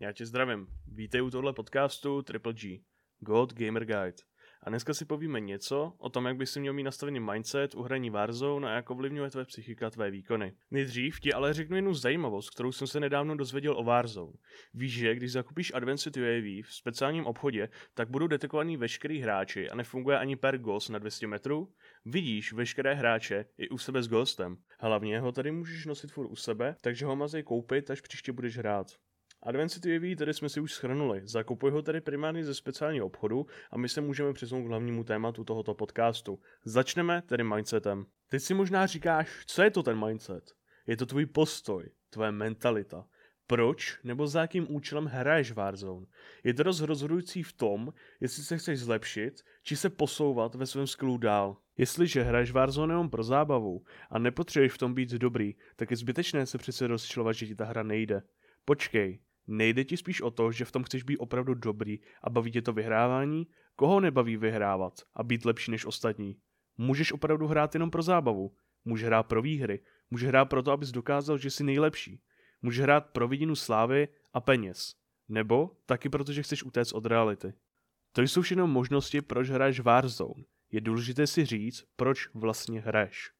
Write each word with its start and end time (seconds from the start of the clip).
Já 0.00 0.12
tě 0.12 0.26
zdravím. 0.26 0.66
Vítej 0.86 1.22
u 1.22 1.30
tohle 1.30 1.52
podcastu 1.52 2.22
Triple 2.22 2.52
G, 2.52 2.80
God 3.20 3.54
Gamer 3.54 3.84
Guide. 3.84 4.22
A 4.62 4.70
dneska 4.70 4.94
si 4.94 5.04
povíme 5.04 5.40
něco 5.40 5.92
o 5.98 6.08
tom, 6.08 6.26
jak 6.26 6.36
by 6.36 6.46
si 6.46 6.60
měl 6.60 6.72
mít 6.72 6.82
nastavený 6.82 7.20
mindset 7.20 7.74
u 7.74 7.82
hraní 7.82 8.10
Warzone 8.10 8.68
a 8.68 8.74
jak 8.74 8.90
ovlivňuje 8.90 9.30
tvé 9.30 9.44
psychika 9.44 9.90
tvé 9.90 10.10
výkony. 10.10 10.54
Nejdřív 10.70 11.20
ti 11.20 11.32
ale 11.32 11.54
řeknu 11.54 11.76
jednu 11.76 11.94
zajímavost, 11.94 12.50
kterou 12.50 12.72
jsem 12.72 12.86
se 12.86 13.00
nedávno 13.00 13.36
dozvěděl 13.36 13.78
o 13.78 13.84
Warzone. 13.84 14.32
Víš, 14.74 14.92
že 14.92 15.14
když 15.14 15.32
zakupíš 15.32 15.72
Advanced 15.74 16.16
UAV 16.16 16.66
v 16.66 16.74
speciálním 16.74 17.26
obchodě, 17.26 17.68
tak 17.94 18.10
budou 18.10 18.26
detekovaní 18.26 18.76
veškerý 18.76 19.20
hráči 19.20 19.70
a 19.70 19.76
nefunguje 19.76 20.18
ani 20.18 20.36
per 20.36 20.58
ghost 20.58 20.90
na 20.90 20.98
200 20.98 21.26
metrů? 21.26 21.72
Vidíš 22.04 22.52
veškeré 22.52 22.94
hráče 22.94 23.44
i 23.58 23.68
u 23.68 23.78
sebe 23.78 24.02
s 24.02 24.08
ghostem. 24.08 24.56
Hlavně 24.80 25.20
ho 25.20 25.32
tady 25.32 25.52
můžeš 25.52 25.86
nosit 25.86 26.12
furt 26.12 26.28
u 26.28 26.36
sebe, 26.36 26.76
takže 26.80 27.06
ho 27.06 27.16
mazej 27.16 27.42
koupit, 27.42 27.90
až 27.90 28.00
příště 28.00 28.32
budeš 28.32 28.58
hrát. 28.58 28.86
Advanced 29.42 29.84
UAV 29.86 30.18
tady 30.18 30.34
jsme 30.34 30.48
si 30.48 30.60
už 30.60 30.72
schrnuli. 30.72 31.20
Zakupuj 31.24 31.70
ho 31.70 31.82
tedy 31.82 32.00
primárně 32.00 32.44
ze 32.44 32.54
speciálního 32.54 33.06
obchodu 33.06 33.46
a 33.70 33.78
my 33.78 33.88
se 33.88 34.00
můžeme 34.00 34.32
přesunout 34.32 34.64
k 34.64 34.68
hlavnímu 34.68 35.04
tématu 35.04 35.44
tohoto 35.44 35.74
podcastu. 35.74 36.38
Začneme 36.64 37.22
tedy 37.22 37.44
mindsetem. 37.44 38.06
Teď 38.28 38.42
si 38.42 38.54
možná 38.54 38.86
říkáš, 38.86 39.28
co 39.46 39.62
je 39.62 39.70
to 39.70 39.82
ten 39.82 40.06
mindset? 40.06 40.52
Je 40.86 40.96
to 40.96 41.06
tvůj 41.06 41.26
postoj, 41.26 41.90
tvoje 42.10 42.32
mentalita. 42.32 43.06
Proč 43.46 43.98
nebo 44.04 44.26
za 44.26 44.40
jakým 44.40 44.74
účelem 44.74 45.06
hraješ 45.06 45.52
Warzone? 45.52 46.06
Je 46.44 46.54
to 46.54 46.62
dost 46.62 46.80
rozhodující 46.80 47.42
v 47.42 47.52
tom, 47.52 47.92
jestli 48.20 48.42
se 48.42 48.58
chceš 48.58 48.80
zlepšit, 48.80 49.42
či 49.62 49.76
se 49.76 49.90
posouvat 49.90 50.54
ve 50.54 50.66
svém 50.66 50.86
skillu 50.86 51.18
dál. 51.18 51.56
Jestliže 51.78 52.22
hraješ 52.22 52.50
Warzone 52.50 52.94
jenom 52.94 53.10
pro 53.10 53.22
zábavu 53.22 53.84
a 54.10 54.18
nepotřebuješ 54.18 54.72
v 54.72 54.78
tom 54.78 54.94
být 54.94 55.10
dobrý, 55.10 55.54
tak 55.76 55.90
je 55.90 55.96
zbytečné 55.96 56.46
se 56.46 56.58
přece 56.58 56.86
rozčilovat, 56.86 57.36
že 57.36 57.46
ti 57.46 57.54
ta 57.54 57.64
hra 57.64 57.82
nejde. 57.82 58.22
Počkej, 58.64 59.18
Nejde 59.48 59.84
ti 59.84 59.96
spíš 59.96 60.20
o 60.20 60.30
to, 60.30 60.52
že 60.52 60.64
v 60.64 60.72
tom 60.72 60.84
chceš 60.84 61.02
být 61.02 61.18
opravdu 61.18 61.54
dobrý 61.54 61.98
a 62.22 62.30
baví 62.30 62.52
tě 62.52 62.62
to 62.62 62.72
vyhrávání? 62.72 63.46
Koho 63.76 64.00
nebaví 64.00 64.36
vyhrávat 64.36 64.92
a 65.14 65.22
být 65.22 65.44
lepší 65.44 65.70
než 65.70 65.86
ostatní? 65.86 66.36
Můžeš 66.78 67.12
opravdu 67.12 67.46
hrát 67.46 67.74
jenom 67.74 67.90
pro 67.90 68.02
zábavu. 68.02 68.54
Můžeš 68.84 69.06
hrát 69.06 69.22
pro 69.22 69.42
výhry. 69.42 69.80
Můžeš 70.10 70.28
hrát 70.28 70.44
pro 70.44 70.62
to, 70.62 70.72
abys 70.72 70.90
dokázal, 70.90 71.38
že 71.38 71.50
jsi 71.50 71.64
nejlepší. 71.64 72.20
Můžeš 72.62 72.82
hrát 72.82 73.06
pro 73.06 73.28
vidinu 73.28 73.56
slávy 73.56 74.08
a 74.32 74.40
peněz. 74.40 74.94
Nebo 75.28 75.70
taky 75.86 76.08
proto, 76.08 76.32
že 76.32 76.42
chceš 76.42 76.64
utéct 76.64 76.92
od 76.92 77.06
reality. 77.06 77.52
To 78.12 78.22
jsou 78.22 78.42
všechno 78.42 78.66
možnosti, 78.66 79.22
proč 79.22 79.50
hraješ 79.50 79.80
Warzone. 79.80 80.44
Je 80.70 80.80
důležité 80.80 81.26
si 81.26 81.44
říct, 81.44 81.84
proč 81.96 82.28
vlastně 82.34 82.80
hraješ. 82.80 83.30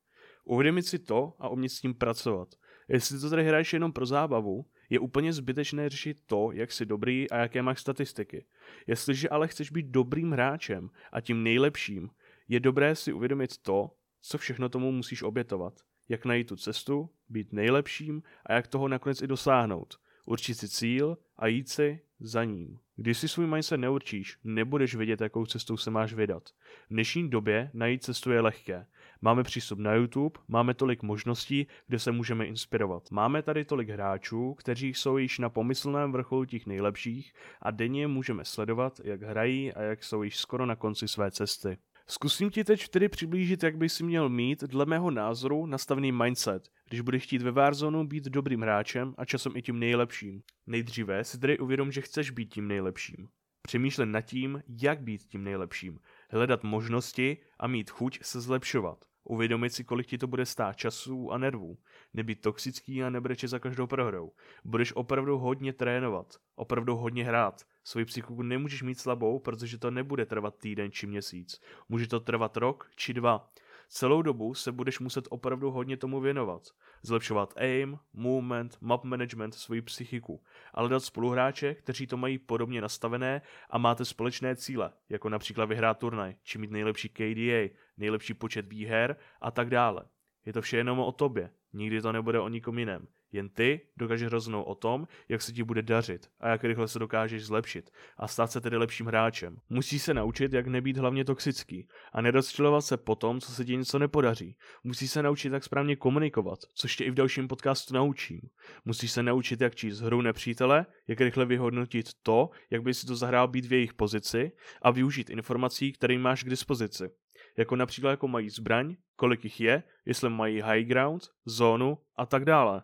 Uvědomit 0.44 0.82
si 0.82 0.98
to 0.98 1.34
a 1.38 1.48
umět 1.48 1.68
s 1.68 1.80
tím 1.80 1.94
pracovat. 1.94 2.48
Jestli 2.88 3.20
to 3.20 3.30
tady 3.30 3.44
hraješ 3.44 3.72
jenom 3.72 3.92
pro 3.92 4.06
zábavu, 4.06 4.66
je 4.90 4.98
úplně 4.98 5.32
zbytečné 5.32 5.88
řešit 5.88 6.18
to, 6.26 6.52
jak 6.52 6.72
jsi 6.72 6.86
dobrý 6.86 7.30
a 7.30 7.36
jaké 7.36 7.62
máš 7.62 7.80
statistiky. 7.80 8.44
Jestliže 8.86 9.28
ale 9.28 9.48
chceš 9.48 9.70
být 9.70 9.86
dobrým 9.86 10.32
hráčem 10.32 10.90
a 11.12 11.20
tím 11.20 11.42
nejlepším, 11.42 12.10
je 12.48 12.60
dobré 12.60 12.94
si 12.94 13.12
uvědomit 13.12 13.58
to, 13.58 13.90
co 14.20 14.38
všechno 14.38 14.68
tomu 14.68 14.92
musíš 14.92 15.22
obětovat. 15.22 15.80
Jak 16.08 16.24
najít 16.24 16.48
tu 16.48 16.56
cestu, 16.56 17.10
být 17.28 17.52
nejlepším 17.52 18.22
a 18.46 18.52
jak 18.52 18.66
toho 18.66 18.88
nakonec 18.88 19.22
i 19.22 19.26
dosáhnout. 19.26 20.00
Určit 20.24 20.54
si 20.54 20.68
cíl 20.68 21.18
a 21.36 21.46
jít 21.46 21.68
si 21.68 22.00
za 22.20 22.44
ním. 22.44 22.78
Když 23.00 23.18
si 23.18 23.28
svůj 23.28 23.46
mindset 23.46 23.80
neurčíš, 23.80 24.38
nebudeš 24.44 24.94
vědět, 24.94 25.20
jakou 25.20 25.46
cestou 25.46 25.76
se 25.76 25.90
máš 25.90 26.12
vydat. 26.12 26.42
V 26.86 26.90
dnešní 26.90 27.30
době 27.30 27.70
najít 27.74 28.02
cestu 28.02 28.30
je 28.30 28.40
lehké. 28.40 28.86
Máme 29.20 29.42
přístup 29.42 29.78
na 29.78 29.94
YouTube, 29.94 30.40
máme 30.48 30.74
tolik 30.74 31.02
možností, 31.02 31.66
kde 31.86 31.98
se 31.98 32.12
můžeme 32.12 32.46
inspirovat. 32.46 33.10
Máme 33.10 33.42
tady 33.42 33.64
tolik 33.64 33.88
hráčů, 33.88 34.54
kteří 34.54 34.94
jsou 34.94 35.16
již 35.16 35.38
na 35.38 35.48
pomyslném 35.48 36.12
vrcholu 36.12 36.44
těch 36.44 36.66
nejlepších 36.66 37.34
a 37.62 37.70
denně 37.70 38.06
můžeme 38.06 38.44
sledovat, 38.44 39.00
jak 39.04 39.22
hrají 39.22 39.72
a 39.72 39.82
jak 39.82 40.04
jsou 40.04 40.22
již 40.22 40.36
skoro 40.36 40.66
na 40.66 40.76
konci 40.76 41.08
své 41.08 41.30
cesty. 41.30 41.78
Zkusím 42.10 42.50
ti 42.50 42.64
teď 42.64 42.88
tedy 42.88 43.08
přiblížit, 43.08 43.62
jak 43.62 43.76
by 43.76 43.88
si 43.88 44.04
měl 44.04 44.28
mít, 44.28 44.64
dle 44.64 44.86
mého 44.86 45.10
názoru, 45.10 45.66
nastavený 45.66 46.12
mindset, 46.12 46.68
když 46.88 47.00
budeš 47.00 47.22
chtít 47.22 47.42
ve 47.42 47.50
Warzone 47.50 48.04
být 48.04 48.24
dobrým 48.24 48.62
hráčem 48.62 49.14
a 49.18 49.24
časem 49.24 49.52
i 49.56 49.62
tím 49.62 49.78
nejlepším. 49.78 50.42
Nejdříve 50.66 51.24
si 51.24 51.38
tedy 51.38 51.58
uvědom, 51.58 51.92
že 51.92 52.00
chceš 52.00 52.30
být 52.30 52.54
tím 52.54 52.68
nejlepším. 52.68 53.28
Přemýšlet 53.62 54.06
nad 54.06 54.20
tím, 54.20 54.62
jak 54.82 55.02
být 55.02 55.22
tím 55.22 55.44
nejlepším, 55.44 55.98
hledat 56.30 56.64
možnosti 56.64 57.36
a 57.58 57.66
mít 57.66 57.90
chuť 57.90 58.18
se 58.22 58.40
zlepšovat. 58.40 59.04
Uvědomit 59.24 59.70
si, 59.70 59.84
kolik 59.84 60.06
ti 60.06 60.18
to 60.18 60.26
bude 60.26 60.46
stát 60.46 60.76
času 60.76 61.32
a 61.32 61.38
nervů. 61.38 61.78
Nebýt 62.14 62.40
toxický 62.40 63.02
a 63.02 63.10
nebrečet 63.10 63.50
za 63.50 63.58
každou 63.58 63.86
prohrou. 63.86 64.32
Budeš 64.64 64.92
opravdu 64.92 65.38
hodně 65.38 65.72
trénovat, 65.72 66.36
opravdu 66.54 66.96
hodně 66.96 67.24
hrát. 67.24 67.64
Svoji 67.88 68.04
psychiku 68.04 68.42
nemůžeš 68.42 68.82
mít 68.82 68.98
slabou, 68.98 69.38
protože 69.38 69.78
to 69.78 69.90
nebude 69.90 70.26
trvat 70.26 70.58
týden 70.58 70.92
či 70.92 71.06
měsíc. 71.06 71.60
Může 71.88 72.08
to 72.08 72.20
trvat 72.20 72.56
rok 72.56 72.90
či 72.96 73.14
dva. 73.14 73.50
Celou 73.88 74.22
dobu 74.22 74.54
se 74.54 74.72
budeš 74.72 74.98
muset 74.98 75.24
opravdu 75.30 75.70
hodně 75.70 75.96
tomu 75.96 76.20
věnovat. 76.20 76.62
Zlepšovat 77.02 77.54
aim, 77.56 77.98
movement, 78.12 78.76
map 78.80 79.04
management, 79.04 79.54
svoji 79.54 79.82
psychiku. 79.82 80.42
Ale 80.74 80.88
dát 80.88 81.00
spoluhráče, 81.00 81.74
kteří 81.74 82.06
to 82.06 82.16
mají 82.16 82.38
podobně 82.38 82.80
nastavené 82.80 83.42
a 83.70 83.78
máte 83.78 84.04
společné 84.04 84.56
cíle, 84.56 84.92
jako 85.08 85.28
například 85.28 85.64
vyhrát 85.64 85.98
turnaj, 85.98 86.34
či 86.42 86.58
mít 86.58 86.70
nejlepší 86.70 87.08
KDA, 87.08 87.74
nejlepší 87.96 88.34
počet 88.34 88.68
výher 88.68 89.16
a 89.40 89.50
tak 89.50 89.70
dále. 89.70 90.04
Je 90.46 90.52
to 90.52 90.62
vše 90.62 90.76
jenom 90.76 90.98
o 90.98 91.12
tobě, 91.12 91.50
nikdy 91.72 92.02
to 92.02 92.12
nebude 92.12 92.40
o 92.40 92.48
nikom 92.48 92.78
jiném. 92.78 93.08
Jen 93.32 93.48
ty 93.48 93.80
dokážeš 93.96 94.28
rozhodnout 94.28 94.62
o 94.62 94.74
tom, 94.74 95.08
jak 95.28 95.42
se 95.42 95.52
ti 95.52 95.62
bude 95.62 95.82
dařit 95.82 96.30
a 96.40 96.48
jak 96.48 96.64
rychle 96.64 96.88
se 96.88 96.98
dokážeš 96.98 97.46
zlepšit 97.46 97.90
a 98.16 98.28
stát 98.28 98.52
se 98.52 98.60
tedy 98.60 98.76
lepším 98.76 99.06
hráčem. 99.06 99.56
Musíš 99.70 100.02
se 100.02 100.14
naučit, 100.14 100.52
jak 100.52 100.66
nebýt 100.66 100.96
hlavně 100.96 101.24
toxický 101.24 101.88
a 102.12 102.20
nerozčilovat 102.20 102.84
se 102.84 102.96
po 102.96 103.14
tom, 103.14 103.40
co 103.40 103.52
se 103.52 103.64
ti 103.64 103.76
něco 103.76 103.98
nepodaří. 103.98 104.56
Musíš 104.84 105.10
se 105.10 105.22
naučit, 105.22 105.52
jak 105.52 105.64
správně 105.64 105.96
komunikovat, 105.96 106.58
což 106.74 106.96
tě 106.96 107.04
i 107.04 107.10
v 107.10 107.14
dalším 107.14 107.48
podcastu 107.48 107.94
naučím. 107.94 108.40
Musíš 108.84 109.12
se 109.12 109.22
naučit, 109.22 109.60
jak 109.60 109.74
číst 109.74 110.00
hru 110.00 110.22
nepřítele, 110.22 110.86
jak 111.08 111.20
rychle 111.20 111.46
vyhodnotit 111.46 112.10
to, 112.22 112.50
jak 112.70 112.82
by 112.82 112.94
si 112.94 113.06
to 113.06 113.16
zahrál 113.16 113.48
být 113.48 113.66
v 113.66 113.72
jejich 113.72 113.94
pozici 113.94 114.52
a 114.82 114.90
využít 114.90 115.30
informací, 115.30 115.92
které 115.92 116.18
máš 116.18 116.44
k 116.44 116.50
dispozici 116.50 117.10
jako 117.58 117.76
například 117.76 118.10
jako 118.10 118.28
mají 118.28 118.50
zbraň, 118.50 118.96
kolik 119.16 119.44
jich 119.44 119.60
je, 119.60 119.82
jestli 120.06 120.30
mají 120.30 120.60
high 120.60 120.84
ground, 120.84 121.22
zónu 121.44 121.98
a 122.16 122.26
tak 122.26 122.44
dále. 122.44 122.82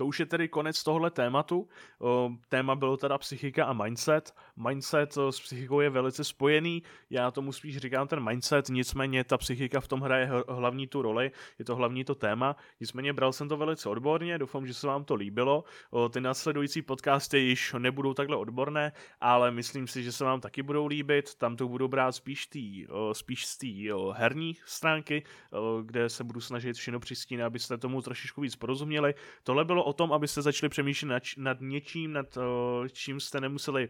To 0.00 0.06
už 0.06 0.20
je 0.20 0.26
tedy 0.26 0.48
konec 0.48 0.82
tohle 0.82 1.10
tématu. 1.10 1.68
Téma 2.48 2.74
bylo 2.74 2.96
teda 2.96 3.18
psychika 3.18 3.64
a 3.64 3.72
mindset. 3.72 4.34
Mindset 4.56 5.18
s 5.30 5.40
psychikou 5.40 5.80
je 5.80 5.90
velice 5.90 6.24
spojený. 6.24 6.82
Já 7.10 7.30
tomu 7.30 7.52
spíš 7.52 7.76
říkám 7.76 8.08
ten 8.08 8.24
mindset, 8.24 8.68
nicméně 8.68 9.24
ta 9.24 9.38
psychika 9.38 9.80
v 9.80 9.88
tom 9.88 10.00
hraje 10.00 10.30
hlavní 10.48 10.86
tu 10.86 11.02
roli, 11.02 11.30
je 11.58 11.64
to 11.64 11.76
hlavní 11.76 12.04
to 12.04 12.14
téma. 12.14 12.56
Nicméně 12.80 13.12
bral 13.12 13.32
jsem 13.32 13.48
to 13.48 13.56
velice 13.56 13.88
odborně, 13.88 14.38
doufám, 14.38 14.66
že 14.66 14.74
se 14.74 14.86
vám 14.86 15.04
to 15.04 15.14
líbilo. 15.14 15.64
Ty 16.10 16.20
následující 16.20 16.82
podcasty 16.82 17.38
již 17.38 17.74
nebudou 17.78 18.14
takhle 18.14 18.36
odborné, 18.36 18.92
ale 19.20 19.50
myslím 19.50 19.86
si, 19.86 20.02
že 20.02 20.12
se 20.12 20.24
vám 20.24 20.40
taky 20.40 20.62
budou 20.62 20.86
líbit. 20.86 21.34
Tam 21.34 21.56
to 21.56 21.68
budu 21.68 21.88
brát 21.88 22.12
spíš, 22.12 22.46
tý, 22.46 22.86
spíš 23.12 23.46
z 23.46 23.58
té 23.58 23.66
herní 24.12 24.56
stránky, 24.64 25.22
kde 25.82 26.08
se 26.08 26.24
budu 26.24 26.40
snažit 26.40 26.76
všechno 26.76 27.00
přistínat, 27.00 27.46
abyste 27.46 27.78
tomu 27.78 28.02
trošičku 28.02 28.40
víc 28.40 28.56
porozuměli. 28.56 29.14
Tohle 29.44 29.64
bylo 29.64 29.89
o 29.90 29.92
tom, 29.92 30.12
abyste 30.12 30.42
začali 30.42 30.70
přemýšlet 30.70 31.08
nad, 31.08 31.22
nad 31.36 31.60
něčím, 31.60 32.12
nad 32.12 32.36
uh, 32.36 32.42
čím 32.92 33.20
jste 33.20 33.40
nemuseli 33.40 33.88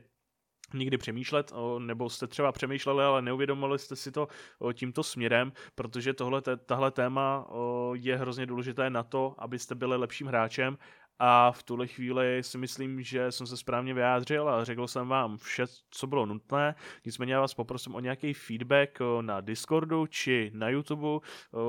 nikdy 0.74 0.98
přemýšlet, 0.98 1.52
nebo 1.78 2.10
jste 2.10 2.26
třeba 2.26 2.52
přemýšleli, 2.52 3.04
ale 3.04 3.22
neuvědomili 3.22 3.78
jste 3.78 3.96
si 3.96 4.12
to 4.12 4.28
tímto 4.72 5.02
směrem, 5.02 5.52
protože 5.74 6.12
tohle, 6.12 6.42
tahle 6.66 6.90
téma 6.90 7.46
je 7.94 8.16
hrozně 8.16 8.46
důležité 8.46 8.90
na 8.90 9.02
to, 9.02 9.34
abyste 9.38 9.74
byli 9.74 9.96
lepším 9.96 10.26
hráčem 10.26 10.78
a 11.22 11.52
v 11.52 11.62
tuhle 11.62 11.86
chvíli 11.86 12.42
si 12.42 12.58
myslím, 12.58 13.02
že 13.02 13.32
jsem 13.32 13.46
se 13.46 13.56
správně 13.56 13.94
vyjádřil 13.94 14.48
a 14.48 14.64
řekl 14.64 14.86
jsem 14.86 15.08
vám 15.08 15.38
vše, 15.38 15.64
co 15.90 16.06
bylo 16.06 16.26
nutné. 16.26 16.74
Nicméně 17.04 17.34
já 17.34 17.40
vás 17.40 17.54
poprosím 17.54 17.94
o 17.94 18.00
nějaký 18.00 18.34
feedback 18.34 18.98
na 19.20 19.40
Discordu 19.40 20.06
či 20.06 20.50
na 20.54 20.68
YouTube, 20.68 21.26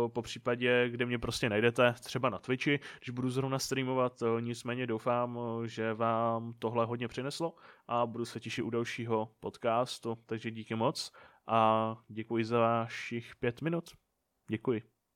po 0.07 0.21
případě, 0.21 0.89
kde 0.89 1.05
mě 1.05 1.19
prostě 1.19 1.49
najdete, 1.49 1.93
třeba 2.03 2.29
na 2.29 2.39
Twitchi, 2.39 2.79
když 2.99 3.09
budu 3.09 3.29
zrovna 3.29 3.59
streamovat. 3.59 4.23
Nicméně 4.39 4.87
doufám, 4.87 5.39
že 5.65 5.93
vám 5.93 6.53
tohle 6.59 6.85
hodně 6.85 7.07
přineslo 7.07 7.55
a 7.87 8.05
budu 8.05 8.25
se 8.25 8.39
těšit 8.39 8.65
u 8.65 8.69
dalšího 8.69 9.31
podcastu, 9.39 10.17
takže 10.25 10.51
díky 10.51 10.75
moc 10.75 11.11
a 11.47 11.95
děkuji 12.07 12.45
za 12.45 12.59
vašich 12.59 13.35
pět 13.35 13.61
minut. 13.61 13.89
Děkuji. 14.49 14.90